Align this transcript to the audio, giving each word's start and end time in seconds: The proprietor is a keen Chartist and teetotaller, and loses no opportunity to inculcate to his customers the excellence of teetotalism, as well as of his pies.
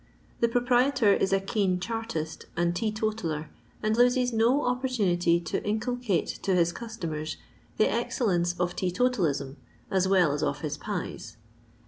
The 0.39 0.47
proprietor 0.49 1.13
is 1.13 1.31
a 1.31 1.39
keen 1.39 1.79
Chartist 1.79 2.47
and 2.57 2.73
teetotaller, 2.75 3.49
and 3.83 3.95
loses 3.95 4.33
no 4.33 4.65
opportunity 4.65 5.39
to 5.41 5.63
inculcate 5.63 6.39
to 6.41 6.55
his 6.55 6.73
customers 6.73 7.37
the 7.77 7.87
excellence 7.87 8.59
of 8.59 8.75
teetotalism, 8.75 9.57
as 9.91 10.07
well 10.07 10.31
as 10.31 10.41
of 10.41 10.61
his 10.61 10.75
pies. 10.75 11.37